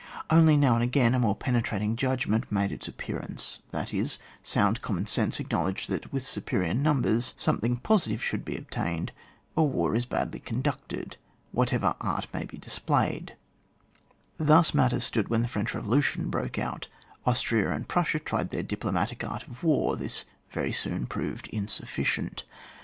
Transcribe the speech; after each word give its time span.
Only 0.31 0.57
now 0.57 0.73
and 0.73 0.81
again 0.83 1.13
a 1.13 1.19
more 1.19 1.35
penetrating 1.35 1.95
judgment 1.95 2.51
made 2.51 2.71
its 2.71 2.87
appearance, 2.87 3.59
that 3.69 3.93
is, 3.93 4.17
sound 4.41 4.81
common 4.81 5.05
sense 5.05 5.39
acknowledged 5.39 5.87
that 5.91 6.11
with 6.11 6.25
superior 6.25 6.73
niimbers 6.73 7.35
something 7.37 7.77
positive 7.77 8.23
should 8.23 8.43
be 8.43 8.55
attained 8.55 9.11
or 9.55 9.69
war 9.69 9.93
is 9.95 10.07
badly 10.07 10.39
conducted, 10.39 11.17
what 11.51 11.71
ever 11.71 11.93
art 12.01 12.25
may 12.33 12.45
be 12.45 12.57
displayed* 12.57 13.35
Thus 14.39 14.73
matters 14.73 15.03
stood 15.03 15.27
when 15.29 15.43
the 15.43 15.47
French 15.47 15.73
Bevolution 15.73 16.31
broke 16.31 16.57
out; 16.57 16.87
Austria 17.27 17.69
and 17.71 17.87
Prussia 17.87 18.17
tried 18.17 18.49
their 18.49 18.63
diplomatic 18.63 19.23
art 19.23 19.47
of 19.47 19.63
war; 19.63 19.95
this 19.95 20.25
very 20.51 20.71
soon 20.71 21.05
proved 21.05 21.45
insufficient. 21.49 22.43